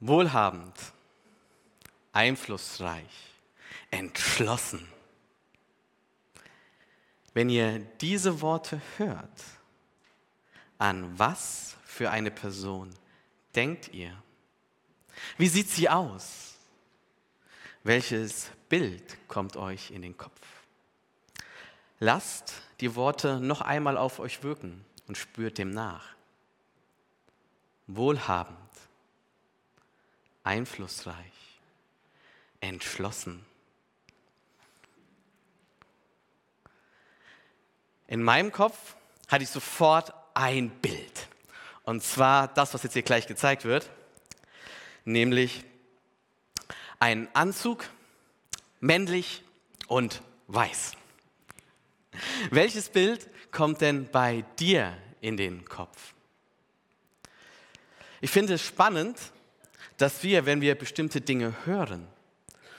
[0.00, 0.74] wohlhabend,
[2.12, 3.30] einflussreich,
[3.90, 4.86] entschlossen.
[7.32, 9.44] Wenn ihr diese Worte hört,
[10.78, 12.90] an was für eine Person
[13.54, 14.16] denkt ihr?
[15.36, 16.54] Wie sieht sie aus?
[17.82, 20.40] Welches Bild kommt euch in den Kopf?
[21.98, 26.14] Lasst die Worte noch einmal auf euch wirken und spürt dem nach.
[27.86, 28.56] Wohlhabend,
[30.44, 31.16] einflussreich,
[32.60, 33.44] entschlossen.
[38.06, 38.96] In meinem Kopf
[39.28, 41.28] hatte ich sofort ein Bild.
[41.84, 43.88] Und zwar das, was jetzt hier gleich gezeigt wird,
[45.04, 45.64] nämlich
[46.98, 47.88] ein Anzug,
[48.80, 49.42] männlich
[49.86, 50.92] und weiß.
[52.50, 56.14] Welches Bild kommt denn bei dir in den Kopf?
[58.20, 59.18] Ich finde es spannend,
[60.00, 62.08] dass wir, wenn wir bestimmte Dinge hören,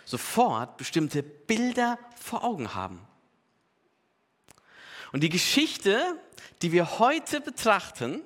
[0.06, 3.00] sofort bestimmte Bilder vor Augen haben.
[5.12, 6.20] Und die Geschichte,
[6.63, 8.22] die wir heute betrachten,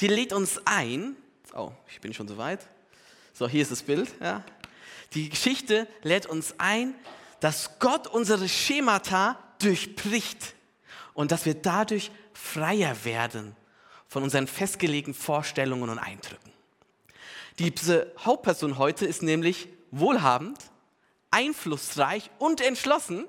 [0.00, 1.16] die lädt uns ein.
[1.54, 2.68] Oh, ich bin schon so weit.
[3.32, 4.10] So, hier ist das Bild.
[4.20, 4.44] Ja.
[5.14, 6.94] Die Geschichte lädt uns ein,
[7.40, 10.54] dass Gott unsere Schemata durchbricht
[11.14, 13.56] und dass wir dadurch freier werden
[14.08, 16.49] von unseren festgelegten Vorstellungen und Eindrücken.
[17.58, 20.58] Diese Hauptperson heute ist nämlich wohlhabend,
[21.30, 23.26] einflussreich und entschlossen,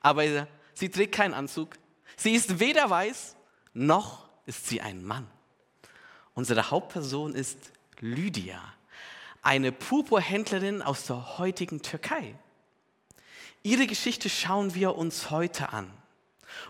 [0.00, 1.76] aber sie trägt keinen Anzug.
[2.16, 3.36] Sie ist weder weiß,
[3.72, 5.26] noch ist sie ein Mann.
[6.34, 7.58] Unsere Hauptperson ist
[8.00, 8.60] Lydia,
[9.42, 12.34] eine Purpurhändlerin aus der heutigen Türkei.
[13.62, 15.90] Ihre Geschichte schauen wir uns heute an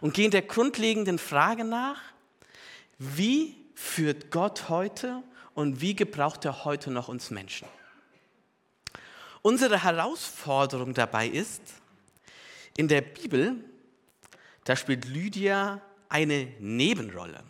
[0.01, 2.01] und gehen der grundlegenden Frage nach,
[2.99, 5.23] wie führt Gott heute
[5.55, 7.69] und wie gebraucht er heute noch uns Menschen?
[9.43, 11.63] Unsere Herausforderung dabei ist,
[12.77, 13.57] in der Bibel,
[14.65, 17.43] da spielt Lydia eine Nebenrolle.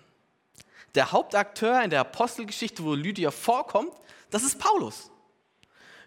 [0.94, 3.92] Der Hauptakteur in der Apostelgeschichte, wo Lydia vorkommt,
[4.30, 5.10] das ist Paulus.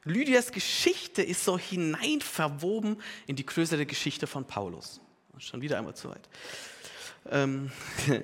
[0.04, 5.02] Lydias Geschichte ist so hinein verwoben in die größere Geschichte von Paulus.
[5.38, 6.30] Schon wieder einmal zu weit.
[7.30, 7.72] Ähm,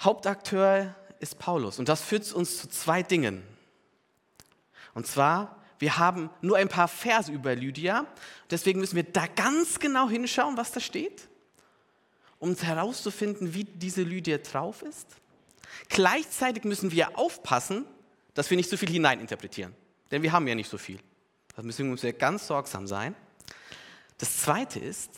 [0.00, 3.42] Hauptakteur ist Paulus und das führt uns zu zwei Dingen.
[4.94, 8.06] Und zwar, wir haben nur ein paar Verse über Lydia,
[8.50, 11.28] deswegen müssen wir da ganz genau hinschauen, was da steht,
[12.38, 15.06] um herauszufinden, wie diese Lydia drauf ist.
[15.88, 17.86] Gleichzeitig müssen wir aufpassen,
[18.34, 19.74] dass wir nicht so viel hineininterpretieren.
[20.10, 20.98] Denn wir haben ja nicht so viel.
[21.56, 23.14] Deswegen müssen wir ganz sorgsam sein.
[24.18, 25.10] Das Zweite ist,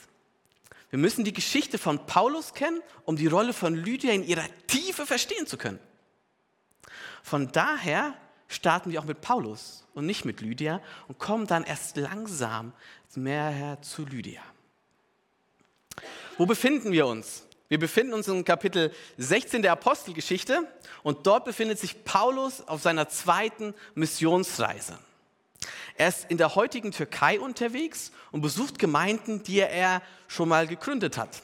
[0.91, 5.07] wir müssen die Geschichte von Paulus kennen, um die Rolle von Lydia in ihrer Tiefe
[5.07, 5.81] verstehen zu können.
[7.25, 8.13] Von daher
[8.49, 12.75] starten wir auch mit Paulus und nicht mit Lydia und kommen dann erst langsam
[13.15, 14.43] mehr zu Lydia.
[16.37, 17.47] Wo befinden wir uns?
[17.71, 20.69] Wir befinden uns in Kapitel 16 der Apostelgeschichte
[21.03, 24.99] und dort befindet sich Paulus auf seiner zweiten Missionsreise.
[25.97, 31.17] Er ist in der heutigen Türkei unterwegs und besucht Gemeinden, die er schon mal gegründet
[31.17, 31.41] hat.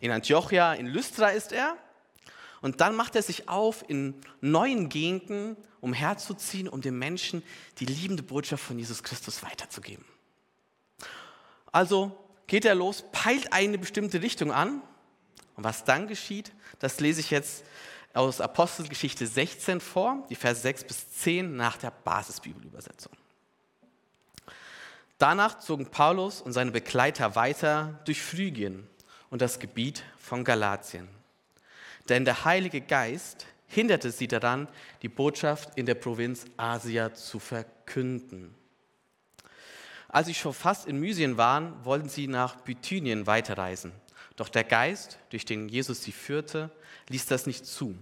[0.00, 1.76] In Antiochia, in Lystra ist er.
[2.64, 7.42] Und dann macht er sich auf, in neuen Gegenden umherzuziehen, um den Menschen
[7.78, 10.02] die liebende Botschaft von Jesus Christus weiterzugeben.
[11.72, 12.16] Also
[12.46, 14.80] geht er los, peilt eine bestimmte Richtung an
[15.56, 17.64] und was dann geschieht, das lese ich jetzt
[18.14, 23.12] aus Apostelgeschichte 16 vor, die Verse 6 bis 10 nach der Basisbibelübersetzung.
[25.18, 28.88] Danach zogen Paulus und seine Begleiter weiter durch Phrygien
[29.28, 31.10] und das Gebiet von Galatien.
[32.08, 34.68] Denn der Heilige Geist hinderte sie daran,
[35.02, 38.54] die Botschaft in der Provinz Asia zu verkünden.
[40.08, 43.92] Als sie schon fast in Mysien waren, wollten sie nach Bithynien weiterreisen.
[44.36, 46.70] Doch der Geist, durch den Jesus sie führte,
[47.08, 47.96] ließ das nicht zu.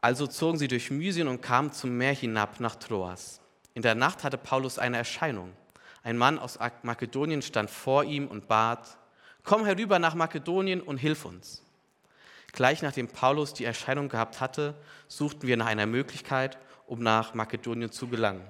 [0.00, 3.40] Also zogen sie durch Mysien und kamen zum Meer hinab nach Troas.
[3.74, 5.52] In der Nacht hatte Paulus eine Erscheinung.
[6.02, 8.98] Ein Mann aus Makedonien stand vor ihm und bat,
[9.46, 11.62] komm herüber nach Makedonien und hilf uns.
[12.52, 14.74] Gleich nachdem Paulus die Erscheinung gehabt hatte,
[15.08, 18.46] suchten wir nach einer Möglichkeit, um nach Makedonien zu gelangen.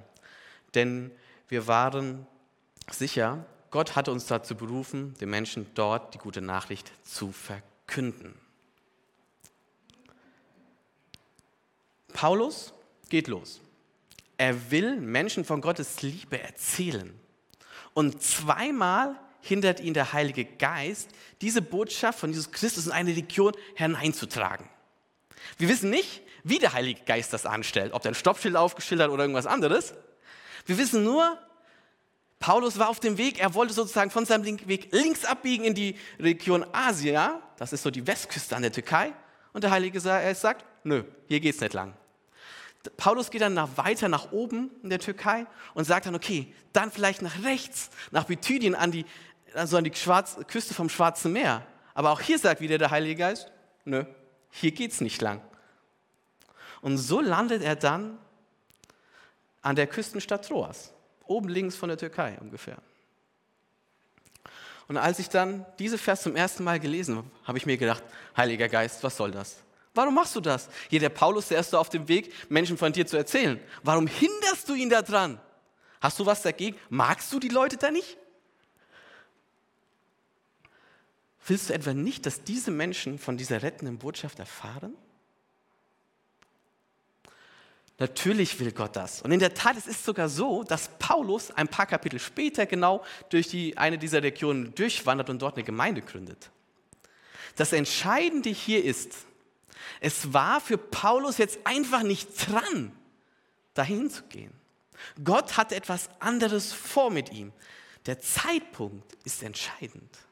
[0.74, 1.12] Denn
[1.48, 2.26] wir waren
[2.90, 8.34] sicher, Gott hatte uns dazu berufen, den Menschen dort die gute Nachricht zu verkünden.
[12.14, 12.72] Paulus
[13.10, 13.60] geht los.
[14.38, 17.12] Er will Menschen von Gottes Liebe erzählen.
[17.92, 21.10] Und zweimal hindert ihn der Heilige Geist,
[21.40, 24.68] diese Botschaft von Jesus Christus in eine Region hineinzutragen.
[25.58, 29.10] Wir wissen nicht, wie der Heilige Geist das anstellt, ob der ein Stoppschild aufgestellt hat
[29.10, 29.94] oder irgendwas anderes.
[30.66, 31.38] Wir wissen nur,
[32.38, 35.96] Paulus war auf dem Weg, er wollte sozusagen von seinem Weg links abbiegen in die
[36.20, 39.12] Region Asia, das ist so die Westküste an der Türkei,
[39.52, 41.94] und der Heilige Geist sagt, nö, hier geht's nicht lang.
[42.96, 46.92] Paulus geht dann nach, weiter nach oben in der Türkei und sagt dann, okay, dann
[46.92, 49.06] vielleicht nach rechts, nach Bithydien, an die,
[49.54, 51.66] also an die Schwarz, Küste vom Schwarzen Meer.
[51.94, 53.50] Aber auch hier sagt wieder der Heilige Geist,
[53.84, 54.04] nö,
[54.50, 55.40] hier geht's nicht lang.
[56.80, 58.18] Und so landet er dann
[59.62, 60.92] an der Küstenstadt Troas,
[61.24, 62.76] oben links von der Türkei ungefähr.
[64.88, 68.04] Und als ich dann diese Vers zum ersten Mal gelesen habe, habe ich mir gedacht,
[68.36, 69.56] Heiliger Geist, was soll das?
[69.94, 70.68] Warum machst du das?
[70.90, 73.58] Hier der Paulus, der ist so auf dem Weg, Menschen von dir zu erzählen.
[73.82, 75.40] Warum hinderst du ihn da dran?
[76.00, 76.76] Hast du was dagegen?
[76.90, 78.18] Magst du die Leute da nicht?
[81.46, 84.96] Willst du etwa nicht, dass diese Menschen von dieser rettenden Botschaft erfahren?
[87.98, 89.22] Natürlich will Gott das.
[89.22, 93.02] Und in der Tat, es ist sogar so, dass Paulus ein paar Kapitel später genau
[93.30, 96.50] durch die, eine dieser Regionen durchwandert und dort eine Gemeinde gründet.
[97.54, 99.14] Das Entscheidende hier ist,
[100.00, 102.92] es war für Paulus jetzt einfach nicht dran,
[103.72, 104.52] dahin zu gehen.
[105.22, 107.52] Gott hatte etwas anderes vor mit ihm.
[108.04, 110.25] Der Zeitpunkt ist entscheidend.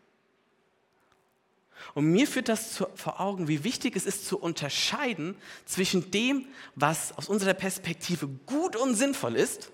[1.92, 7.12] Und mir führt das vor Augen, wie wichtig es ist zu unterscheiden zwischen dem, was
[7.18, 9.70] aus unserer Perspektive gut und sinnvoll ist,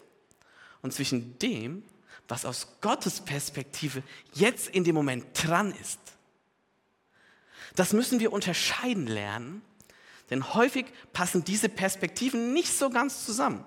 [0.83, 1.83] und zwischen dem,
[2.29, 5.99] was aus Gottes Perspektive jetzt in dem Moment dran ist.
[7.77, 9.63] Das müssen wir unterscheiden lernen,
[10.31, 13.65] denn häufig passen diese Perspektiven nicht so ganz zusammen.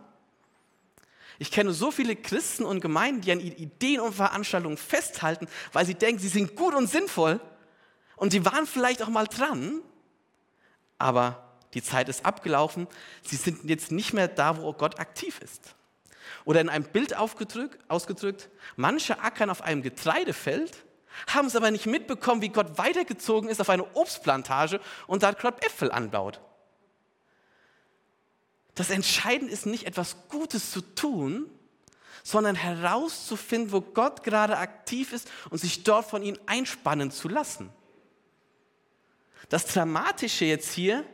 [1.40, 5.96] Ich kenne so viele Christen und Gemeinden, die an Ideen und Veranstaltungen festhalten, weil sie
[5.96, 7.42] denken, sie sind gut und sinnvoll
[8.24, 9.82] und sie waren vielleicht auch mal dran,
[10.98, 12.88] aber die Zeit ist abgelaufen,
[13.22, 15.76] sie sind jetzt nicht mehr da, wo Gott aktiv ist.
[16.46, 20.86] Oder in einem Bild ausgedrückt, manche ackern auf einem Getreidefeld,
[21.28, 25.62] haben es aber nicht mitbekommen, wie Gott weitergezogen ist auf eine Obstplantage und da gerade
[25.62, 26.40] Äpfel anbaut.
[28.74, 31.50] Das Entscheidende ist nicht, etwas Gutes zu tun,
[32.24, 37.70] sondern herauszufinden, wo Gott gerade aktiv ist und sich dort von ihm einspannen zu lassen.
[39.50, 41.06] Das Dramatische jetzt hier,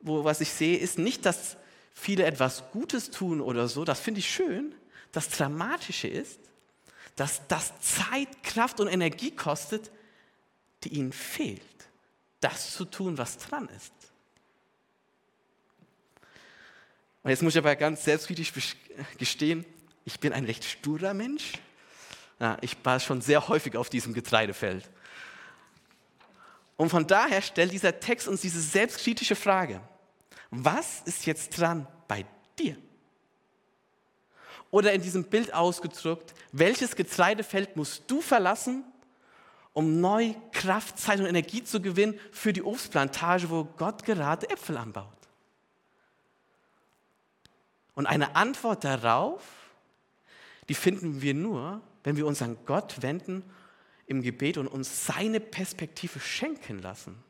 [0.00, 1.56] wo, was ich sehe, ist nicht, dass
[1.92, 4.74] viele etwas Gutes tun oder so, das finde ich schön.
[5.12, 6.38] Das Dramatische ist,
[7.16, 9.90] dass das Zeit, Kraft und Energie kostet,
[10.84, 11.62] die ihnen fehlt,
[12.40, 13.92] das zu tun, was dran ist.
[17.24, 18.52] Und jetzt muss ich aber ganz selbstkritisch
[19.18, 19.64] gestehen,
[20.04, 21.54] ich bin ein recht sturer Mensch.
[22.40, 24.88] Ja, ich war schon sehr häufig auf diesem Getreidefeld.
[26.78, 29.80] Und von daher stellt dieser Text uns diese selbstkritische Frage.
[30.50, 32.24] Was ist jetzt dran bei
[32.56, 32.76] dir?
[34.70, 38.84] Oder in diesem Bild ausgedrückt, welches Getreidefeld musst du verlassen,
[39.72, 44.76] um neu Kraft, Zeit und Energie zu gewinnen für die Obstplantage, wo Gott gerade Äpfel
[44.76, 45.08] anbaut?
[47.94, 49.42] Und eine Antwort darauf,
[50.68, 53.42] die finden wir nur, wenn wir uns an Gott wenden
[54.08, 57.22] im Gebet und uns seine Perspektive schenken lassen.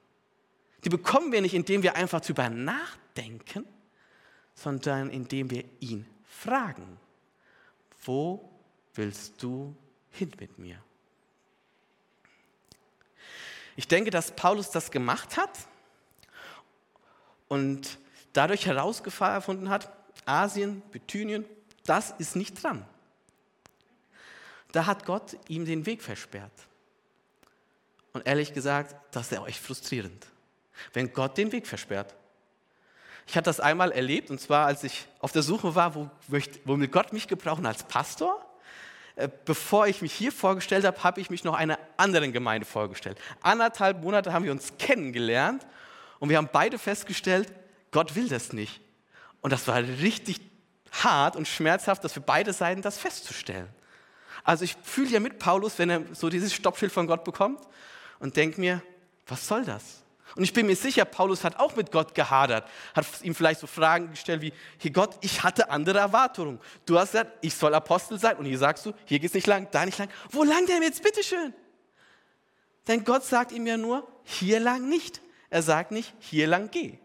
[0.84, 3.66] Die bekommen wir nicht, indem wir einfach darüber nachdenken,
[4.54, 6.98] sondern indem wir ihn fragen,
[8.04, 8.48] wo
[8.94, 9.76] willst du
[10.10, 10.80] hin mit mir?
[13.74, 15.58] Ich denke, dass Paulus das gemacht hat
[17.48, 17.98] und
[18.32, 19.92] dadurch herausgefunden hat,
[20.26, 21.44] Asien, Bithynien,
[21.84, 22.86] das ist nicht dran.
[24.72, 26.67] Da hat Gott ihm den Weg versperrt.
[28.18, 30.26] Und ehrlich gesagt, das ist ja echt frustrierend,
[30.92, 32.16] wenn Gott den Weg versperrt.
[33.28, 36.11] Ich hatte das einmal erlebt, und zwar als ich auf der Suche war, wo,
[36.64, 38.44] womit Gott mich gebrauchen als Pastor.
[39.14, 43.20] Äh, bevor ich mich hier vorgestellt habe, habe ich mich noch einer anderen Gemeinde vorgestellt.
[43.40, 45.64] Anderthalb Monate haben wir uns kennengelernt
[46.18, 47.52] und wir haben beide festgestellt,
[47.92, 48.81] Gott will das nicht.
[49.42, 50.40] Und das war richtig
[50.90, 53.68] hart und schmerzhaft, das für beide Seiten das festzustellen.
[54.42, 57.61] Also ich fühle ja mit Paulus, wenn er so dieses Stoppschild von Gott bekommt
[58.18, 58.83] und denke mir,
[59.26, 60.02] was soll das?
[60.37, 63.66] Und ich bin mir sicher, Paulus hat auch mit Gott gehadert, hat ihm vielleicht so
[63.66, 66.61] Fragen gestellt wie, hier Gott, ich hatte andere Erwartungen.
[66.85, 69.46] Du hast gesagt, ich soll Apostel sein und hier sagst du, hier geht es nicht
[69.46, 70.09] lang, da nicht lang.
[70.31, 71.54] Wo lang denn jetzt, bitteschön?
[72.87, 75.20] Denn Gott sagt ihm ja nur, hier lang nicht.
[75.50, 76.98] Er sagt nicht, hier lang geh.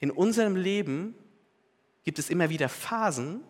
[0.00, 1.14] In unserem Leben
[2.04, 3.42] gibt es immer wieder Phasen,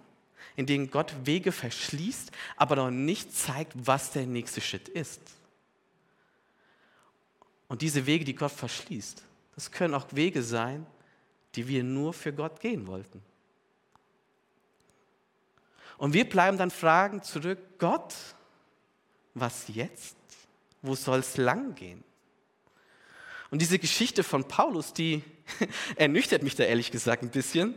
[0.57, 5.21] in denen Gott Wege verschließt, aber noch nicht zeigt, was der nächste Schritt ist.
[7.69, 9.23] Und diese Wege, die Gott verschließt,
[9.57, 10.87] Das können auch Wege sein,
[11.55, 13.23] die wir nur für Gott gehen wollten.
[15.97, 18.15] Und wir bleiben dann fragen zurück, Gott,
[19.35, 20.17] was jetzt?
[20.83, 22.03] Wo soll es lang gehen?
[23.51, 25.23] Und diese Geschichte von Paulus, die
[25.97, 27.75] ernüchtert mich da ehrlich gesagt ein bisschen.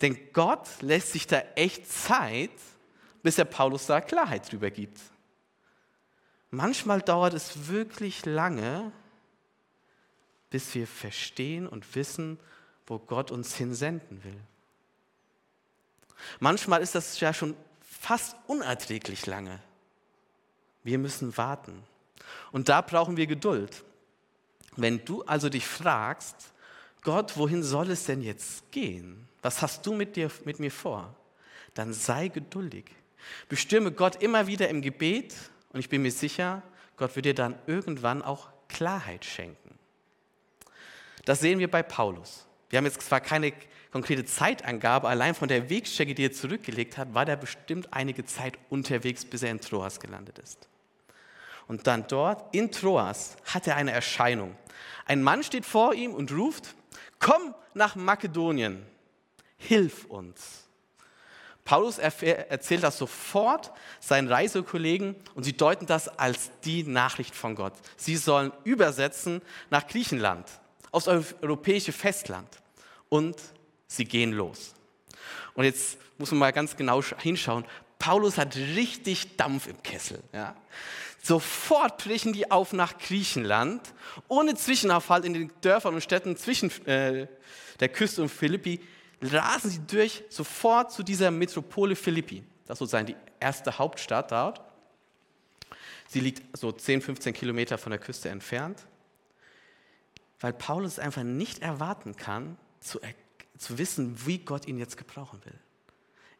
[0.00, 2.50] Denn Gott lässt sich da echt Zeit,
[3.22, 4.98] bis er Paulus da Klarheit drüber gibt.
[6.50, 8.92] Manchmal dauert es wirklich lange,
[10.50, 12.38] bis wir verstehen und wissen,
[12.86, 14.40] wo Gott uns hinsenden will.
[16.38, 19.60] Manchmal ist das ja schon fast unerträglich lange.
[20.82, 21.82] Wir müssen warten.
[22.52, 23.84] Und da brauchen wir Geduld.
[24.76, 26.52] Wenn du also dich fragst,
[27.02, 29.28] Gott, wohin soll es denn jetzt gehen?
[29.44, 31.14] Was hast du mit, dir, mit mir vor?
[31.74, 32.86] Dann sei geduldig.
[33.50, 35.34] Bestimme Gott immer wieder im Gebet
[35.74, 36.62] und ich bin mir sicher,
[36.96, 39.78] Gott wird dir dann irgendwann auch Klarheit schenken.
[41.26, 42.46] Das sehen wir bei Paulus.
[42.70, 43.52] Wir haben jetzt zwar keine
[43.92, 48.58] konkrete Zeitangabe, allein von der Wegstrecke, die er zurückgelegt hat, war er bestimmt einige Zeit
[48.70, 50.70] unterwegs, bis er in Troas gelandet ist.
[51.68, 54.56] Und dann dort in Troas hat er eine Erscheinung.
[55.04, 56.74] Ein Mann steht vor ihm und ruft,
[57.18, 58.86] komm nach Makedonien,
[59.68, 60.64] hilf uns.
[61.64, 67.72] Paulus erzählt das sofort seinen Reisekollegen und sie deuten das als die Nachricht von Gott.
[67.96, 70.46] Sie sollen übersetzen nach Griechenland,
[70.90, 72.48] aufs europäische Festland
[73.08, 73.36] und
[73.86, 74.74] sie gehen los.
[75.54, 77.64] Und jetzt muss man mal ganz genau hinschauen.
[77.98, 80.22] Paulus hat richtig Dampf im Kessel.
[80.34, 80.54] Ja.
[81.22, 83.80] Sofort brechen die auf nach Griechenland,
[84.28, 87.26] ohne Zwischenaufhalt in den Dörfern und Städten zwischen äh,
[87.80, 88.80] der Küste und Philippi,
[89.32, 92.42] rasen sie durch sofort zu dieser Metropole Philippi.
[92.66, 94.60] Das ist sozusagen die erste Hauptstadt dort.
[96.08, 98.86] Sie liegt so 10, 15 Kilometer von der Küste entfernt,
[100.40, 103.00] weil Paulus einfach nicht erwarten kann, zu,
[103.58, 105.58] zu wissen, wie Gott ihn jetzt gebrauchen will.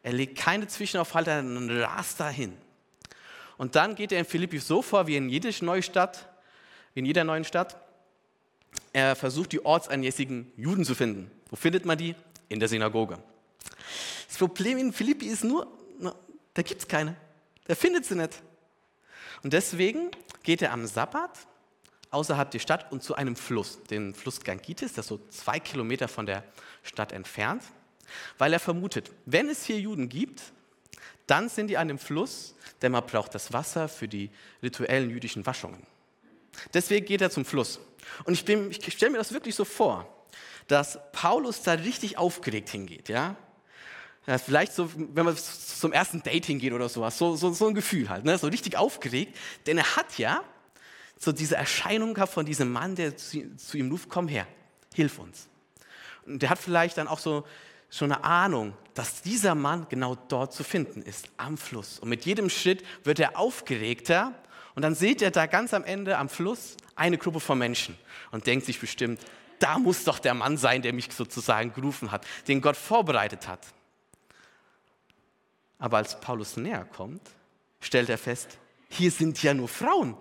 [0.03, 2.57] Er legt keine Zwischenaufhalte und rast dahin.
[3.57, 6.29] Und dann geht er in Philippi so vor, wie in jeder neuen Stadt,
[6.95, 7.77] in jeder neuen Stadt.
[8.93, 11.31] Er versucht, die ortsansässigen Juden zu finden.
[11.49, 12.15] Wo findet man die?
[12.55, 13.19] In der Synagoge.
[14.29, 15.67] Das Problem in Philippi ist nur,
[16.55, 17.17] da gibt es keine.
[17.67, 18.41] Der findet sie nicht.
[19.43, 20.13] Und deswegen
[20.45, 21.37] geht er am Sabbat
[22.13, 26.07] außerhalb der Stadt und zu einem Fluss, den Fluss Gangitis, das ist so zwei Kilometer
[26.07, 26.45] von der
[26.85, 27.65] Stadt entfernt,
[28.39, 30.41] weil er vermutet, wenn es hier Juden gibt,
[31.27, 34.31] dann sind die an dem Fluss, denn man braucht das Wasser für die
[34.63, 35.85] rituellen jüdischen Waschungen.
[36.73, 37.81] Deswegen geht er zum Fluss.
[38.23, 40.09] Und ich, ich stelle mir das wirklich so vor,
[40.67, 43.09] dass Paulus da richtig aufgeregt hingeht.
[43.09, 43.37] Ja?
[44.27, 47.75] ja vielleicht so, wenn man zum ersten Date hingeht oder sowas, so, so, so ein
[47.75, 48.37] Gefühl halt, ne?
[48.39, 49.37] so richtig aufgeregt.
[49.67, 50.43] Denn er hat ja
[51.19, 54.47] so diese Erscheinung gehabt von diesem Mann, der zu, zu ihm ruft, komm her,
[54.95, 55.49] hilf uns.
[56.27, 57.45] Und der hat vielleicht dann auch so
[57.91, 61.99] schon eine Ahnung, dass dieser Mann genau dort zu finden ist, am Fluss.
[61.99, 64.33] Und mit jedem Schritt wird er aufgeregter
[64.75, 67.97] und dann sieht er da ganz am Ende am Fluss eine Gruppe von Menschen
[68.33, 69.21] und denkt sich bestimmt,
[69.59, 73.61] da muss doch der Mann sein, der mich sozusagen gerufen hat, den Gott vorbereitet hat.
[75.79, 77.23] Aber als Paulus näher kommt,
[77.81, 80.17] stellt er fest, hier sind ja nur Frauen.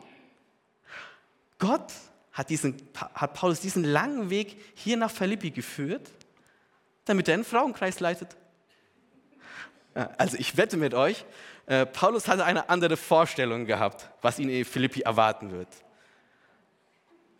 [1.59, 1.93] Gott
[2.31, 2.75] hat, diesen,
[3.13, 6.09] hat Paulus diesen langen Weg hier nach Philippi geführt,
[7.05, 8.35] damit er einen Frauenkreis leitet.
[9.93, 11.23] Also ich wette mit euch,
[11.67, 15.67] äh, Paulus hatte eine andere Vorstellung gehabt, was ihn in Philippi erwarten wird.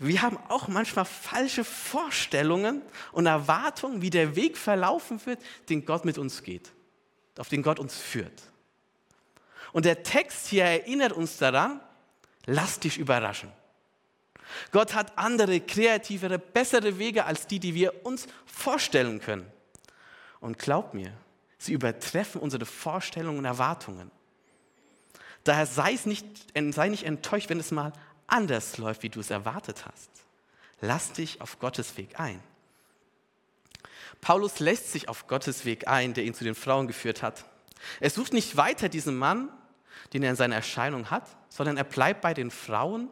[0.04, 2.82] Wir haben auch manchmal falsche Vorstellungen
[3.14, 5.40] und Erwartungen, wie der Weg verlaufen wird,
[5.70, 6.74] den Gott mit uns geht,
[7.38, 8.52] auf den Gott uns führt.
[9.72, 11.80] Und der Text hier erinnert uns daran,
[12.46, 13.50] lass dich überraschen.
[14.72, 19.50] Gott hat andere, kreativere, bessere Wege als die, die wir uns vorstellen können.
[20.42, 21.14] Und glaub mir,
[21.58, 24.12] sie übertreffen unsere Vorstellungen und Erwartungen.
[25.46, 26.26] Daher sei, nicht,
[26.72, 27.94] sei nicht enttäuscht, wenn es mal
[28.34, 30.10] anders läuft, wie du es erwartet hast.
[30.82, 32.42] Lass dich auf Gottes Weg ein.
[34.22, 37.46] Paulus lässt sich auf Gottes Weg ein, der ihn zu den Frauen geführt hat.
[38.00, 39.50] Er sucht nicht weiter diesen Mann,
[40.14, 43.10] den er in seiner Erscheinung hat, sondern er bleibt bei den Frauen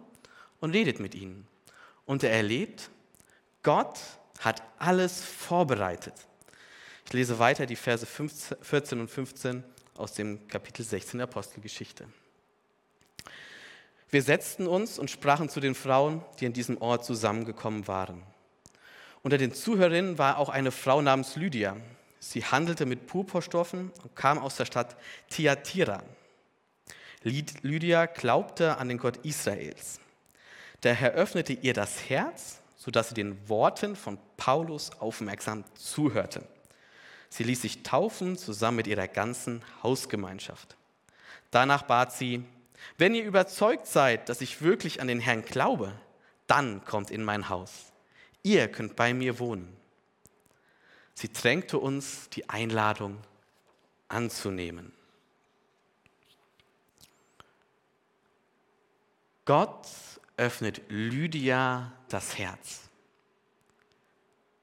[0.60, 1.48] und redet mit ihnen.
[2.06, 2.90] Und er erlebt,
[3.64, 4.00] Gott
[4.40, 6.16] hat alles vorbereitet.
[7.06, 9.64] Ich lese weiter die Verse 15, 14 und 15
[9.96, 12.08] aus dem Kapitel 16 der Apostelgeschichte.
[14.12, 18.21] Wir setzten uns und sprachen zu den Frauen, die in diesem Ort zusammengekommen waren.
[19.24, 21.78] Unter den Zuhörerinnen war auch eine Frau namens Lydia.
[22.19, 24.95] Sie handelte mit Purpurstoffen und kam aus der Stadt
[25.30, 26.04] Thyatira.
[27.24, 30.00] Lydia glaubte an den Gott Israels.
[30.84, 36.41] Der Herr öffnete ihr das Herz sodass sie den Worten von Paulus aufmerksam zuhörte.
[37.30, 40.76] Sie ließ sich taufen zusammen mit ihrer ganzen Hausgemeinschaft.
[41.52, 42.43] Danach bat sie,
[42.98, 45.94] wenn ihr überzeugt seid, dass ich wirklich an den Herrn glaube,
[46.48, 47.91] dann kommt in mein Haus.
[48.44, 49.76] Ihr könnt bei mir wohnen.
[51.13, 53.17] Sie drängte uns, die Einladung
[54.08, 54.91] anzunehmen.
[59.46, 59.88] Gott
[60.38, 62.82] öffnet Lydia das Herz.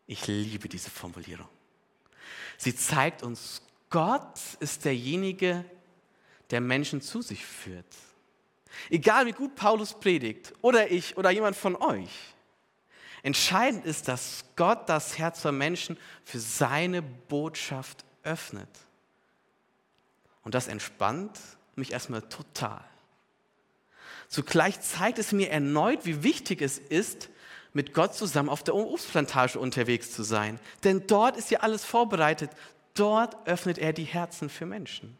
[0.07, 1.49] Ich liebe diese Formulierung.
[2.57, 5.65] Sie zeigt uns, Gott ist derjenige,
[6.51, 7.95] der Menschen zu sich führt.
[8.91, 12.11] Egal wie gut Paulus predigt oder ich oder jemand von euch.
[13.23, 18.69] Entscheidend ist, dass Gott das Herz von Menschen für seine Botschaft öffnet.
[20.43, 21.39] Und das entspannt
[21.75, 22.85] mich erstmal total.
[24.29, 27.29] Zugleich zeigt es mir erneut, wie wichtig es ist,
[27.73, 30.59] mit Gott zusammen auf der Obstplantage unterwegs zu sein.
[30.85, 32.51] Denn dort ist ja alles vorbereitet.
[32.95, 35.17] Dort öffnet er die Herzen für Menschen.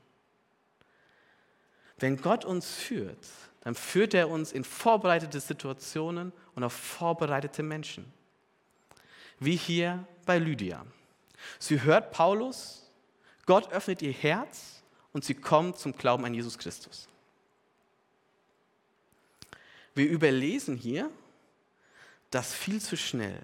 [1.99, 3.27] Wenn Gott uns führt,
[3.63, 8.13] dann führt er uns in vorbereitete Situationen und auf vorbereitete Menschen.
[9.41, 10.87] Wie hier bei Lydia.
[11.59, 12.91] Sie hört Paulus,
[13.47, 14.83] Gott öffnet ihr Herz
[15.13, 17.09] und sie kommt zum Glauben an Jesus Christus.
[19.95, 21.11] Wir überlesen hier,
[22.31, 23.41] dass viel zu schnell,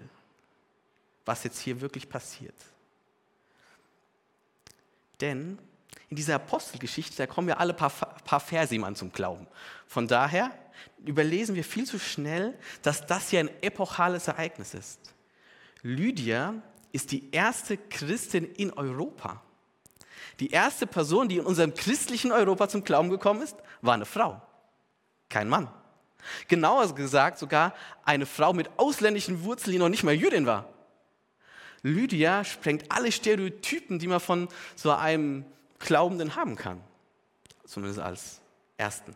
[1.25, 2.55] was jetzt hier wirklich passiert.
[5.19, 5.57] Denn
[6.09, 9.47] in dieser Apostelgeschichte, da kommen ja alle paar, paar Verse mal zum Glauben.
[9.87, 10.51] Von daher
[11.03, 14.99] überlesen wir viel zu schnell, dass das hier ein epochales Ereignis ist.
[15.81, 16.55] Lydia
[16.91, 19.41] ist die erste Christin in Europa.
[20.39, 24.41] Die erste Person, die in unserem christlichen Europa zum Glauben gekommen ist, war eine Frau,
[25.29, 25.69] kein Mann.
[26.47, 30.69] Genauer gesagt sogar eine Frau mit ausländischen Wurzeln, die noch nicht mal Jüdin war.
[31.83, 35.45] Lydia sprengt alle Stereotypen, die man von so einem
[35.79, 36.81] Glaubenden haben kann.
[37.65, 38.41] Zumindest als
[38.77, 39.15] ersten.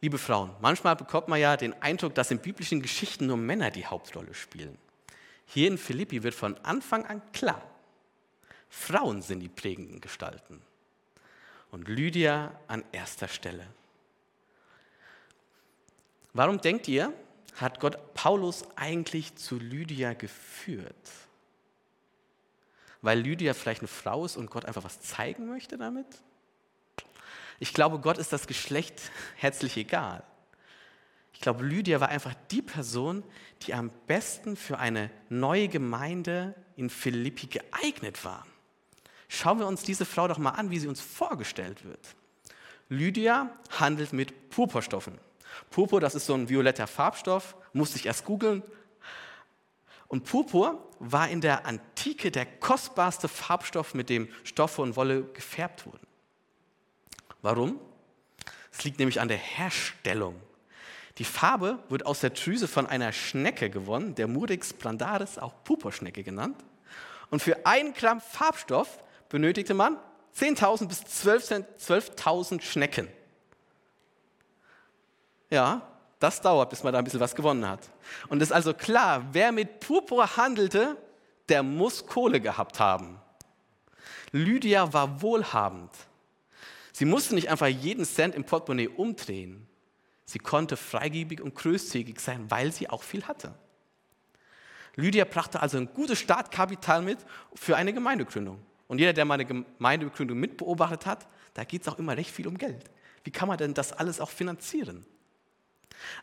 [0.00, 3.84] Liebe Frauen, manchmal bekommt man ja den Eindruck, dass in biblischen Geschichten nur Männer die
[3.84, 4.78] Hauptrolle spielen.
[5.46, 7.60] Hier in Philippi wird von Anfang an klar,
[8.70, 10.62] Frauen sind die prägenden Gestalten.
[11.70, 13.66] Und Lydia an erster Stelle.
[16.32, 17.12] Warum denkt ihr,
[17.56, 21.10] hat Gott Paulus eigentlich zu Lydia geführt?
[23.02, 26.06] Weil Lydia vielleicht eine Frau ist und Gott einfach was zeigen möchte damit?
[27.58, 29.00] Ich glaube, Gott ist das Geschlecht
[29.36, 30.22] herzlich egal.
[31.32, 33.22] Ich glaube, Lydia war einfach die Person,
[33.62, 38.46] die am besten für eine neue Gemeinde in Philippi geeignet war.
[39.28, 42.16] Schauen wir uns diese Frau doch mal an, wie sie uns vorgestellt wird.
[42.90, 45.18] Lydia handelt mit Purpurstoffen.
[45.70, 48.62] Purpur, das ist so ein violetter Farbstoff, musste ich erst googeln.
[50.08, 55.86] Und Purpur war in der Antike der kostbarste Farbstoff, mit dem Stoffe und Wolle gefärbt
[55.86, 56.06] wurden.
[57.42, 57.80] Warum?
[58.70, 60.40] Es liegt nämlich an der Herstellung.
[61.18, 66.22] Die Farbe wird aus der Drüse von einer Schnecke gewonnen, der Murix plandaris, auch Purpurschnecke
[66.22, 66.56] genannt.
[67.30, 69.96] Und für ein Gramm Farbstoff benötigte man
[70.36, 73.08] 10.000 bis 12.000 Schnecken.
[75.48, 75.89] Ja,
[76.20, 77.90] das dauert, bis man da ein bisschen was gewonnen hat.
[78.28, 80.96] Und es ist also klar, wer mit Purpur handelte,
[81.48, 83.18] der muss Kohle gehabt haben.
[84.30, 85.90] Lydia war wohlhabend.
[86.92, 89.66] Sie musste nicht einfach jeden Cent im Portemonnaie umdrehen.
[90.24, 93.54] Sie konnte freigebig und großzügig sein, weil sie auch viel hatte.
[94.96, 97.18] Lydia brachte also ein gutes Startkapital mit
[97.54, 98.60] für eine Gemeindegründung.
[98.86, 102.58] Und jeder, der meine Gemeindegründung mitbeobachtet hat, da geht es auch immer recht viel um
[102.58, 102.84] Geld.
[103.24, 105.06] Wie kann man denn das alles auch finanzieren?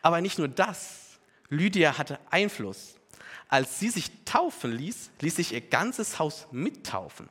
[0.01, 2.95] Aber nicht nur das, Lydia hatte Einfluss.
[3.49, 7.29] Als sie sich taufen ließ, ließ sich ihr ganzes Haus mittaufen.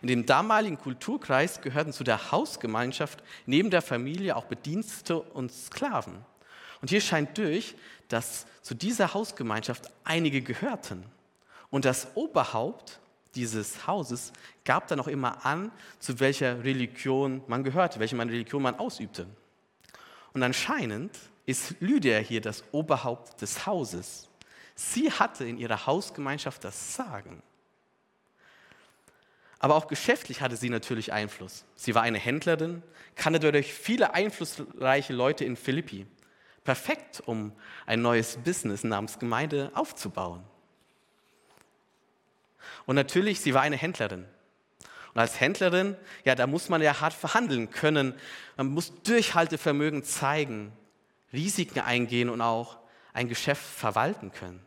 [0.00, 6.24] In dem damaligen Kulturkreis gehörten zu der Hausgemeinschaft neben der Familie auch Bedienstete und Sklaven.
[6.80, 7.74] Und hier scheint durch,
[8.06, 11.04] dass zu dieser Hausgemeinschaft einige gehörten.
[11.70, 13.00] Und das Oberhaupt
[13.34, 14.32] dieses Hauses
[14.64, 19.26] gab dann auch immer an, zu welcher Religion man gehörte, welche Religion man ausübte.
[20.38, 24.28] Und anscheinend ist Lydia hier das Oberhaupt des Hauses.
[24.76, 27.42] Sie hatte in ihrer Hausgemeinschaft das Sagen.
[29.58, 31.64] Aber auch geschäftlich hatte sie natürlich Einfluss.
[31.74, 32.84] Sie war eine Händlerin,
[33.16, 36.06] kannte dadurch viele einflussreiche Leute in Philippi.
[36.62, 37.50] Perfekt, um
[37.84, 40.44] ein neues Business namens Gemeinde aufzubauen.
[42.86, 44.24] Und natürlich, sie war eine Händlerin.
[45.18, 48.14] Und als Händlerin, ja, da muss man ja hart verhandeln können.
[48.56, 50.72] Man muss Durchhaltevermögen zeigen.
[51.32, 52.78] Risiken eingehen und auch
[53.12, 54.64] ein Geschäft verwalten können.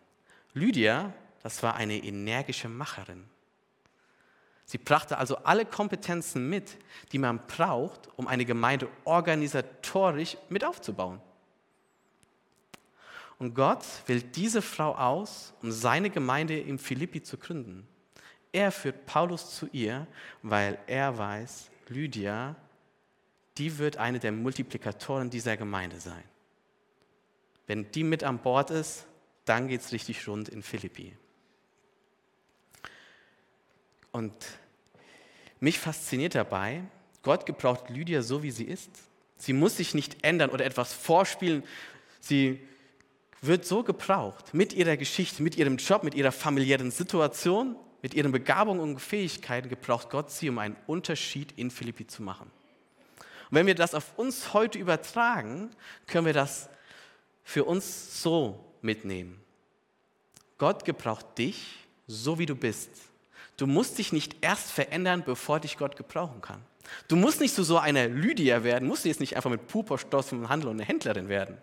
[0.53, 3.23] Lydia, das war eine energische Macherin.
[4.65, 6.77] Sie brachte also alle Kompetenzen mit,
[7.13, 11.21] die man braucht, um eine Gemeinde organisatorisch mit aufzubauen.
[13.39, 17.87] Und Gott wählt diese Frau aus, um seine Gemeinde in Philippi zu gründen.
[18.51, 20.07] Er führt Paulus zu ihr,
[20.41, 22.55] weil er weiß, Lydia,
[23.57, 26.23] die wird eine der Multiplikatoren dieser Gemeinde sein.
[27.67, 29.05] Wenn die mit an Bord ist,
[29.45, 31.13] dann geht es richtig rund in Philippi.
[34.11, 34.33] Und
[35.59, 36.83] mich fasziniert dabei,
[37.23, 38.89] Gott gebraucht Lydia so, wie sie ist.
[39.37, 41.63] Sie muss sich nicht ändern oder etwas vorspielen.
[42.19, 42.59] Sie
[43.41, 48.31] wird so gebraucht mit ihrer Geschichte, mit ihrem Job, mit ihrer familiären Situation, mit ihren
[48.31, 52.51] Begabungen und Fähigkeiten gebraucht Gott sie, um einen Unterschied in Philippi zu machen.
[53.49, 55.69] Und wenn wir das auf uns heute übertragen,
[56.07, 56.69] können wir das
[57.43, 59.39] für uns so mitnehmen.
[60.57, 62.89] Gott gebraucht dich so, wie du bist.
[63.57, 66.61] Du musst dich nicht erst verändern, bevor dich Gott gebrauchen kann.
[67.07, 70.31] Du musst nicht zu so einer Lydia werden, musst du jetzt nicht einfach mit Puperstoff
[70.31, 71.57] im Handel und eine Händlerin werden.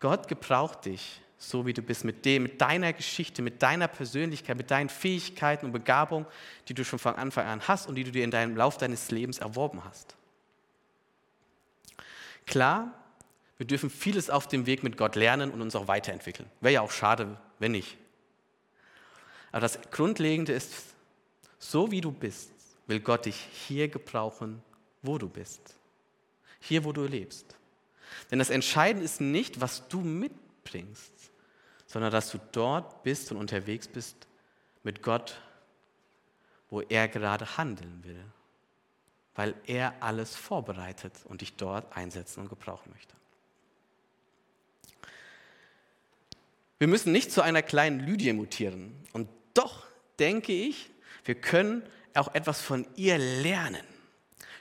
[0.00, 4.56] Gott gebraucht dich so, wie du bist, mit dem, mit deiner Geschichte, mit deiner Persönlichkeit,
[4.56, 6.26] mit deinen Fähigkeiten und Begabungen,
[6.68, 9.10] die du schon von Anfang an hast und die du dir in deinem Lauf deines
[9.10, 10.16] Lebens erworben hast.
[12.46, 12.92] Klar,
[13.56, 16.48] wir dürfen vieles auf dem Weg mit Gott lernen und uns auch weiterentwickeln.
[16.60, 17.96] Wäre ja auch schade, wenn nicht.
[19.52, 20.72] Aber das Grundlegende ist,
[21.58, 22.50] so wie du bist,
[22.86, 24.62] will Gott dich hier gebrauchen,
[25.02, 25.76] wo du bist.
[26.60, 27.56] Hier, wo du lebst.
[28.30, 31.12] Denn das Entscheidende ist nicht, was du mitbringst,
[31.94, 34.26] sondern dass du dort bist und unterwegs bist
[34.82, 35.40] mit Gott,
[36.68, 38.24] wo er gerade handeln will,
[39.36, 43.14] weil er alles vorbereitet und dich dort einsetzen und gebrauchen möchte.
[46.80, 48.92] Wir müssen nicht zu einer kleinen Lydie mutieren.
[49.12, 49.86] Und doch
[50.18, 50.90] denke ich,
[51.24, 53.86] wir können auch etwas von ihr lernen.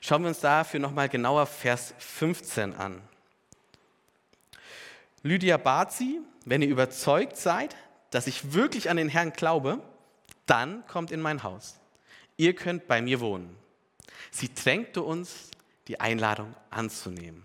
[0.01, 3.01] Schauen wir uns dafür nochmal genauer Vers 15 an.
[5.23, 7.75] Lydia bat sie, wenn ihr überzeugt seid,
[8.11, 9.81] dass ich wirklich an den Herrn glaube,
[10.45, 11.79] dann kommt in mein Haus.
[12.37, 13.55] Ihr könnt bei mir wohnen.
[14.31, 15.49] Sie drängte uns,
[15.87, 17.43] die Einladung anzunehmen.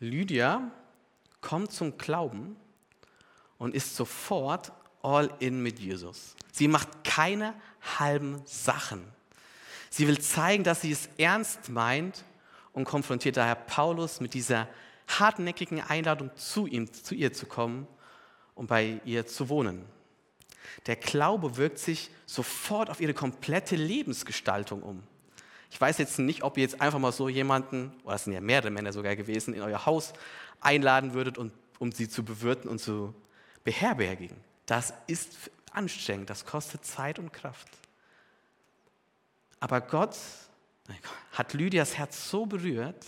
[0.00, 0.70] Lydia
[1.40, 2.56] kommt zum Glauben
[3.58, 4.72] und ist sofort
[5.02, 6.36] all in mit Jesus.
[6.52, 7.54] Sie macht keine
[7.98, 9.04] halben Sachen.
[9.90, 12.24] Sie will zeigen, dass sie es ernst meint
[12.72, 14.68] und konfrontiert daher Paulus mit dieser
[15.08, 17.86] hartnäckigen Einladung, zu ihm, zu ihr zu kommen
[18.54, 19.84] und bei ihr zu wohnen.
[20.86, 25.02] Der Glaube wirkt sich sofort auf ihre komplette Lebensgestaltung um.
[25.70, 28.40] Ich weiß jetzt nicht, ob ihr jetzt einfach mal so jemanden, oder es sind ja
[28.40, 30.12] mehrere Männer sogar gewesen, in euer Haus
[30.60, 33.14] einladen würdet, und, um sie zu bewirten und zu
[33.64, 34.36] beherbergigen.
[34.66, 37.68] Das ist anstrengend, das kostet Zeit und Kraft.
[39.60, 40.16] Aber Gott
[41.32, 43.04] hat Lydias Herz so berührt,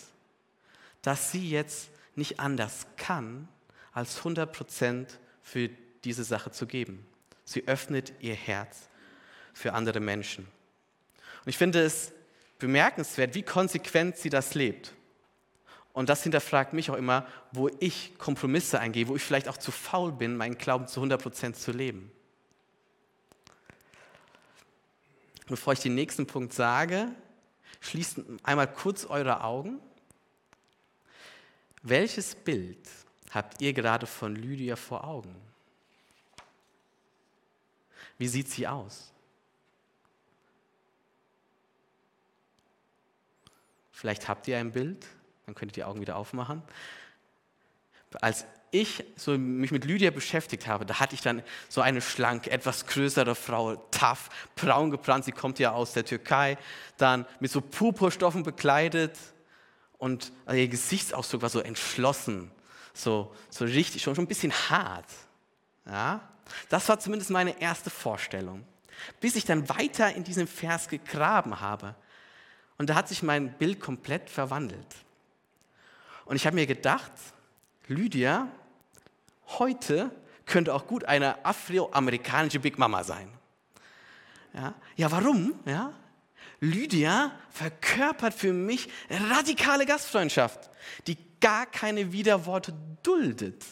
[1.03, 3.49] dass sie jetzt nicht anders kann,
[3.93, 5.71] als 100 Prozent für
[6.05, 7.07] diese Sache zu geben.
[7.45, 8.89] Sie öffnet ihr Herz
[9.53, 10.47] für andere Menschen.
[11.45, 12.13] Und ich finde es
[12.59, 14.95] bemerkenswert, wie konsequent sie das lebt.
[15.93, 19.73] Und das hinterfragt mich auch immer, wo ich Kompromisse eingehe, wo ich vielleicht auch zu
[19.73, 22.13] faul bin, meinen Glauben zu 100 Prozent zu leben.
[25.49, 27.09] Bevor ich den nächsten Punkt sage,
[27.81, 29.81] schließt einmal kurz eure Augen
[31.83, 32.89] welches Bild
[33.31, 35.35] habt ihr gerade von Lydia vor Augen?
[38.19, 39.13] Wie sieht sie aus?
[43.93, 45.07] Vielleicht habt ihr ein Bild,
[45.47, 46.63] dann könnt ihr die Augen wieder aufmachen.
[48.21, 52.51] Als ich so mich mit Lydia beschäftigt habe, da hatte ich dann so eine schlanke,
[52.51, 56.57] etwas größere Frau, tough, braun gebrannt, sie kommt ja aus der Türkei,
[56.97, 59.19] dann mit so Purpurstoffen bekleidet,
[60.01, 62.51] und ihr Gesichtsausdruck war so entschlossen,
[62.95, 65.07] so, so richtig, schon, schon ein bisschen hart.
[65.87, 66.29] Ja?
[66.71, 68.65] Das war zumindest meine erste Vorstellung.
[69.21, 71.95] Bis ich dann weiter in diesem Vers gegraben habe.
[72.79, 74.97] Und da hat sich mein Bild komplett verwandelt.
[76.25, 77.13] Und ich habe mir gedacht,
[77.87, 78.49] Lydia,
[79.59, 80.11] heute
[80.47, 83.31] könnte auch gut eine afroamerikanische Big Mama sein.
[84.55, 85.55] Ja, ja warum?
[85.67, 85.93] Ja,
[86.61, 90.71] Lydia verkörpert für mich radikale Gastfreundschaft,
[91.07, 93.65] die gar keine Widerworte duldet.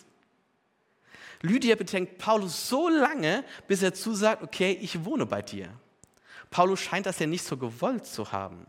[1.43, 5.68] Lydia bedenkt Paulus so lange, bis er zusagt, okay, ich wohne bei dir.
[6.51, 8.66] Paulus scheint das ja nicht so gewollt zu haben.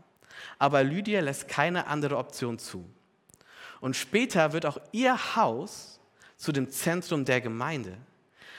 [0.58, 2.88] Aber Lydia lässt keine andere Option zu.
[3.80, 6.00] Und später wird auch ihr Haus
[6.36, 7.96] zu dem Zentrum der Gemeinde.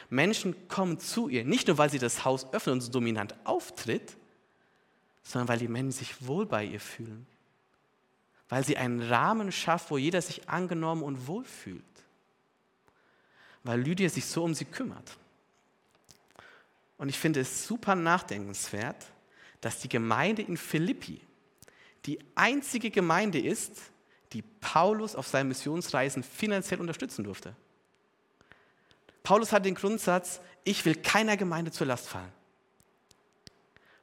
[0.09, 4.18] Menschen kommen zu ihr, nicht nur weil sie das Haus öffnet und so dominant auftritt,
[5.24, 7.26] sondern weil die Menschen sich wohl bei ihr fühlen.
[8.49, 11.84] Weil sie einen Rahmen schafft, wo jeder sich angenommen und wohl fühlt.
[13.63, 15.17] Weil Lydia sich so um sie kümmert.
[16.97, 19.05] Und ich finde es super nachdenkenswert,
[19.61, 21.22] dass die Gemeinde in Philippi
[22.05, 23.78] die einzige Gemeinde ist,
[24.34, 27.55] die Paulus auf seinen Missionsreisen finanziell unterstützen durfte.
[29.24, 32.32] Paulus hat den Grundsatz, ich will keiner Gemeinde zur Last fallen.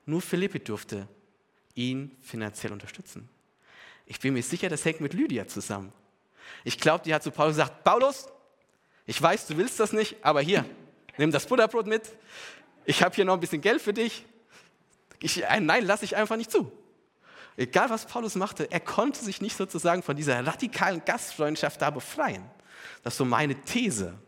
[0.09, 1.07] Nur Philippi durfte
[1.75, 3.29] ihn finanziell unterstützen.
[4.07, 5.93] Ich bin mir sicher, das hängt mit Lydia zusammen.
[6.65, 8.27] Ich glaube, die hat zu Paulus gesagt, Paulus,
[9.05, 10.65] ich weiß, du willst das nicht, aber hier,
[11.19, 12.11] nimm das Butterbrot mit.
[12.87, 14.25] Ich habe hier noch ein bisschen Geld für dich.
[15.21, 16.73] Ich, nein, lasse ich einfach nicht zu.
[17.59, 22.49] Egal was Paulus machte, er konnte sich nicht sozusagen von dieser radikalen Gastfreundschaft da befreien.
[23.03, 24.19] Das ist so meine These.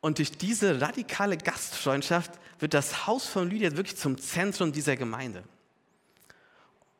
[0.00, 5.44] Und durch diese radikale Gastfreundschaft wird das Haus von Lydia wirklich zum Zentrum dieser Gemeinde.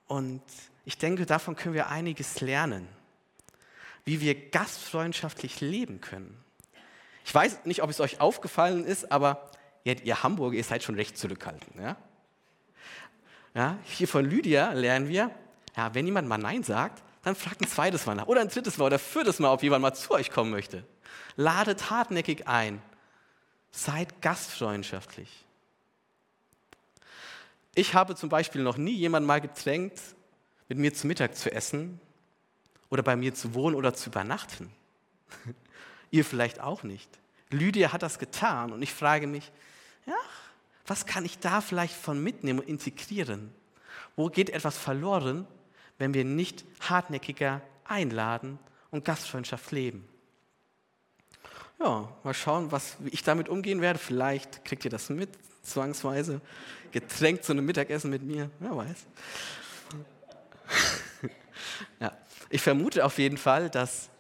[0.06, 0.42] Und
[0.84, 2.88] ich denke, davon können wir einiges lernen,
[4.04, 6.36] wie wir gastfreundschaftlich leben können.
[7.24, 9.50] Ich weiß nicht, ob es euch aufgefallen ist, aber
[9.84, 11.76] ihr Hamburger, ihr seid schon recht zurückhaltend.
[11.78, 11.96] Ja?
[13.54, 15.30] Ja, hier von Lydia lernen wir,
[15.76, 18.78] ja, wenn jemand mal Nein sagt, dann fragt ein zweites Mal nach oder ein drittes
[18.78, 20.84] Mal oder viertes Mal, ob jemand mal zu euch kommen möchte.
[21.36, 22.82] Ladet hartnäckig ein.
[23.70, 25.44] Seid gastfreundschaftlich.
[27.74, 30.00] Ich habe zum Beispiel noch nie jemanden mal gedrängt,
[30.68, 32.00] mit mir zu Mittag zu essen
[32.90, 34.72] oder bei mir zu wohnen oder zu übernachten.
[36.10, 37.08] Ihr vielleicht auch nicht.
[37.50, 39.50] Lydia hat das getan und ich frage mich,
[40.06, 40.16] ja,
[40.86, 43.54] was kann ich da vielleicht von mitnehmen und integrieren?
[44.16, 45.46] Wo geht etwas verloren,
[45.98, 48.58] wenn wir nicht hartnäckiger einladen
[48.90, 50.08] und Gastfreundschaft leben?
[51.80, 53.98] Ja, mal schauen, was, ich damit umgehen werde.
[53.98, 55.30] Vielleicht kriegt ihr das mit,
[55.62, 56.42] zwangsweise.
[56.92, 59.06] Getränkt zu einem Mittagessen mit mir, wer weiß.
[62.00, 62.12] ja,
[62.50, 64.10] ich vermute auf jeden Fall, dass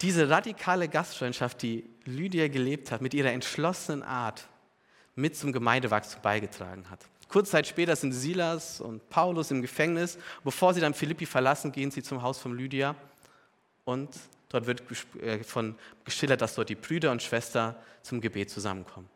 [0.00, 4.48] diese radikale Gastfreundschaft, die Lydia gelebt hat, mit ihrer entschlossenen Art,
[5.14, 7.00] mit zum Gemeindewachstum beigetragen hat.
[7.28, 10.18] Kurze Zeit später sind Silas und Paulus im Gefängnis.
[10.42, 12.94] Bevor sie dann Philippi verlassen, gehen sie zum Haus von Lydia
[13.84, 14.10] und
[14.60, 19.08] dort wird äh, von geschildert, dass dort die Brüder und Schwestern zum Gebet zusammenkommen.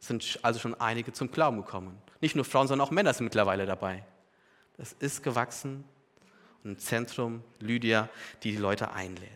[0.00, 2.00] Es sind also schon einige zum Glauben gekommen.
[2.20, 4.04] Nicht nur Frauen, sondern auch Männer sind mittlerweile dabei.
[4.76, 5.84] Das ist gewachsen
[6.64, 8.08] und ein Zentrum Lydia,
[8.42, 9.30] die die Leute einlädt.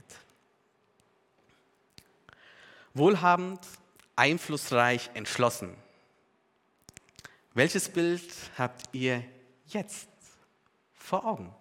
[2.94, 3.60] Wohlhabend,
[4.16, 5.74] einflussreich, entschlossen.
[7.52, 9.24] Welches Bild habt ihr
[9.66, 10.08] jetzt
[10.94, 11.54] vor Augen?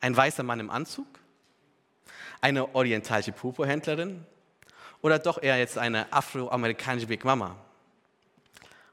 [0.00, 1.06] Ein weißer Mann im Anzug?
[2.40, 4.24] Eine orientalische Popo-Händlerin?
[5.02, 7.56] Oder doch eher jetzt eine afroamerikanische Big Mama?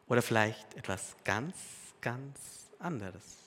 [0.07, 1.55] Oder vielleicht etwas ganz,
[2.01, 2.39] ganz
[2.79, 3.37] anderes?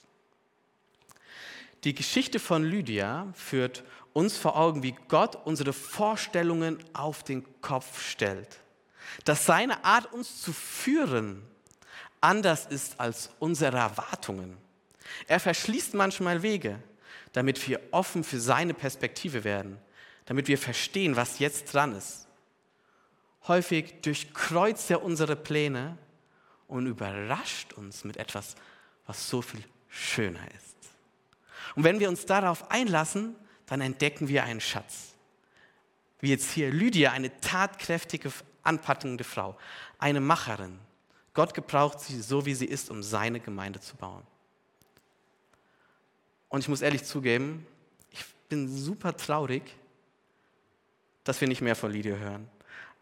[1.83, 3.83] Die Geschichte von Lydia führt
[4.13, 8.59] uns vor Augen, wie Gott unsere Vorstellungen auf den Kopf stellt.
[9.25, 11.41] Dass seine Art, uns zu führen,
[12.19, 14.57] anders ist als unsere Erwartungen.
[15.27, 16.79] Er verschließt manchmal Wege,
[17.33, 19.79] damit wir offen für seine Perspektive werden,
[20.25, 22.27] damit wir verstehen, was jetzt dran ist.
[23.47, 25.97] Häufig durchkreuzt er unsere Pläne
[26.67, 28.55] und überrascht uns mit etwas,
[29.05, 30.75] was so viel schöner ist.
[31.75, 35.15] Und wenn wir uns darauf einlassen, dann entdecken wir einen Schatz.
[36.19, 38.31] Wie jetzt hier Lydia, eine tatkräftige,
[38.63, 39.57] anpackende Frau,
[39.97, 40.79] eine Macherin,
[41.33, 44.23] Gott gebraucht sie so, wie sie ist, um seine Gemeinde zu bauen.
[46.49, 47.65] Und ich muss ehrlich zugeben,
[48.09, 49.63] ich bin super traurig,
[51.23, 52.49] dass wir nicht mehr von Lydia hören.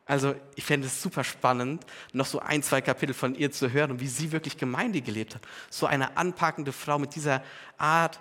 [0.05, 3.91] Also ich fände es super spannend, noch so ein, zwei Kapitel von ihr zu hören
[3.91, 5.41] und wie sie wirklich Gemeinde gelebt hat.
[5.69, 7.43] So eine anpackende Frau mit dieser
[7.77, 8.19] Art,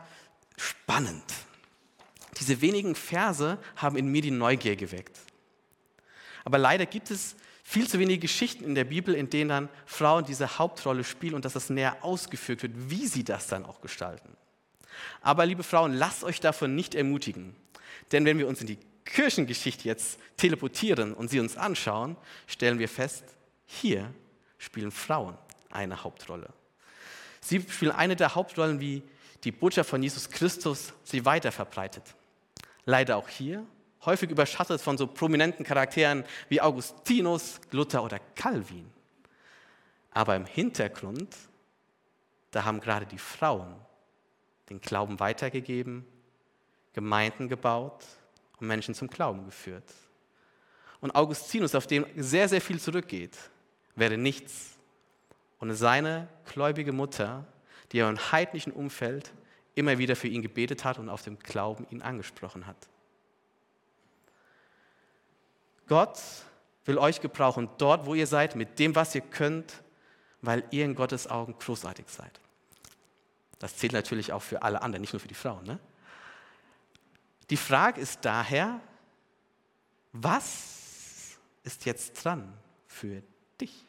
[0.59, 1.25] spannend.
[2.39, 5.19] Diese wenigen Verse haben in mir die Neugier geweckt.
[6.45, 10.25] Aber leider gibt es viel zu wenige Geschichten in der Bibel, in denen dann Frauen
[10.25, 14.37] diese Hauptrolle spielen und dass das näher ausgeführt wird, wie sie das dann auch gestalten.
[15.21, 17.55] Aber liebe Frauen, lasst euch davon nicht ermutigen.
[18.13, 18.79] Denn wenn wir uns in die
[19.09, 23.25] Kirchengeschichte jetzt teleportieren und sie uns anschauen, stellen wir fest,
[23.67, 24.13] hier
[24.59, 25.37] spielen Frauen
[25.71, 26.51] eine Hauptrolle.
[27.41, 29.03] Sie spielen eine der Hauptrollen, wie
[29.45, 32.03] die Botschaft von Jesus Christus sie weiter verbreitet.
[32.85, 33.65] Leider auch hier
[34.05, 38.91] häufig überschattet von so prominenten Charakteren wie Augustinus, Luther oder Calvin.
[40.11, 41.35] Aber im Hintergrund
[42.51, 43.75] da haben gerade die Frauen
[44.71, 46.07] den Glauben weitergegeben,
[46.93, 48.05] Gemeinden gebaut
[48.61, 49.85] und Menschen zum Glauben geführt.
[51.01, 53.37] Und Augustinus, auf dem sehr, sehr viel zurückgeht,
[53.95, 54.77] wäre nichts
[55.61, 57.45] ohne seine gläubige Mutter,
[57.93, 59.33] die im heidnischen Umfeld
[59.75, 62.77] immer wieder für ihn gebetet hat und auf dem Glauben ihn angesprochen hat.
[65.87, 66.19] Gott
[66.85, 69.83] will euch gebrauchen, dort, wo ihr seid, mit dem, was ihr könnt,
[70.43, 72.41] weil ihr in Gottes Augen großartig seid.
[73.59, 75.65] Das zählt natürlich auch für alle anderen, nicht nur für die Frauen.
[75.65, 75.79] Ne?
[77.51, 78.81] Die Frage ist daher,
[80.13, 82.53] was ist jetzt dran
[82.87, 83.23] für
[83.61, 83.85] dich?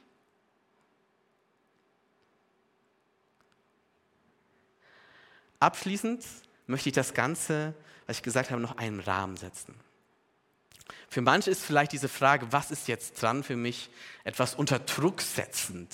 [5.60, 6.26] Abschließend
[6.68, 7.74] möchte ich das Ganze,
[8.08, 9.76] was ich gesagt habe, noch einen Rahmen setzen.
[11.10, 13.90] Für manche ist vielleicht diese Frage, was ist jetzt dran für mich,
[14.24, 15.94] etwas unter Druck setzend.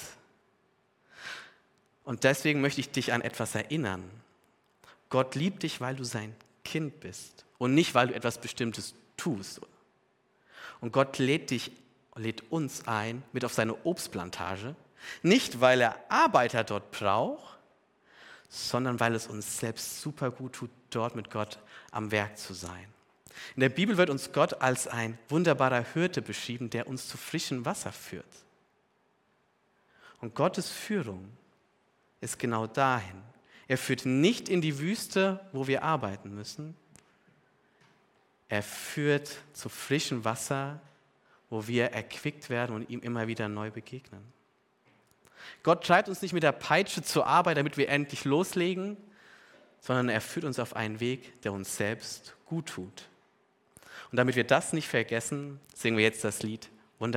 [2.04, 4.04] Und deswegen möchte ich dich an etwas erinnern.
[5.10, 9.62] Gott liebt dich, weil du sein Kind bist und nicht, weil du etwas Bestimmtes tust.
[10.82, 11.72] Und Gott lädt dich,
[12.16, 14.76] lädt uns ein mit auf seine Obstplantage,
[15.24, 17.58] nicht weil er Arbeiter dort braucht,
[18.50, 21.60] sondern weil es uns selbst super gut tut, dort mit Gott
[21.92, 22.88] am Werk zu sein.
[23.56, 27.66] In der Bibel wird uns Gott als ein wunderbarer Hirte beschrieben, der uns zu frischem
[27.66, 28.26] Wasser führt.
[30.22, 31.30] Und Gottes Führung
[32.22, 33.22] ist genau dahin.
[33.68, 36.76] Er führt nicht in die Wüste, wo wir arbeiten müssen.
[38.50, 40.82] Er führt zu frischem Wasser,
[41.50, 44.22] wo wir erquickt werden und ihm immer wieder neu begegnen.
[45.64, 48.98] Gott treibt uns nicht mit der Peitsche zur Arbeit, damit wir endlich loslegen,
[49.80, 53.08] sondern er führt uns auf einen Weg, der uns selbst gut tut.
[54.12, 56.70] Und damit wir das nicht vergessen, singen wir jetzt das Lied